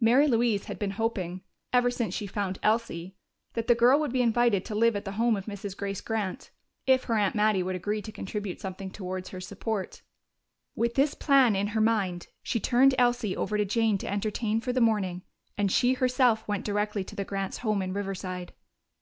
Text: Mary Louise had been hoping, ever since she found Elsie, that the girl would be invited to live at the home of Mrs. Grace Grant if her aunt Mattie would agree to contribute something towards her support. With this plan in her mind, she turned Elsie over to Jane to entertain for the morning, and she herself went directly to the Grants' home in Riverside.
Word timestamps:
Mary 0.00 0.26
Louise 0.26 0.64
had 0.64 0.78
been 0.78 0.92
hoping, 0.92 1.42
ever 1.70 1.90
since 1.90 2.14
she 2.14 2.26
found 2.26 2.58
Elsie, 2.62 3.14
that 3.52 3.66
the 3.66 3.74
girl 3.74 4.00
would 4.00 4.10
be 4.10 4.22
invited 4.22 4.64
to 4.64 4.74
live 4.74 4.96
at 4.96 5.04
the 5.04 5.12
home 5.20 5.36
of 5.36 5.44
Mrs. 5.44 5.76
Grace 5.76 6.00
Grant 6.00 6.50
if 6.86 7.04
her 7.04 7.14
aunt 7.14 7.34
Mattie 7.34 7.62
would 7.62 7.76
agree 7.76 8.00
to 8.00 8.10
contribute 8.10 8.58
something 8.58 8.90
towards 8.90 9.28
her 9.28 9.38
support. 9.42 10.00
With 10.74 10.94
this 10.94 11.12
plan 11.12 11.54
in 11.54 11.66
her 11.66 11.82
mind, 11.82 12.28
she 12.42 12.58
turned 12.58 12.94
Elsie 12.96 13.36
over 13.36 13.58
to 13.58 13.66
Jane 13.66 13.98
to 13.98 14.10
entertain 14.10 14.62
for 14.62 14.72
the 14.72 14.80
morning, 14.80 15.24
and 15.58 15.70
she 15.70 15.92
herself 15.92 16.48
went 16.48 16.64
directly 16.64 17.04
to 17.04 17.14
the 17.14 17.26
Grants' 17.26 17.58
home 17.58 17.82
in 17.82 17.92
Riverside. 17.92 18.54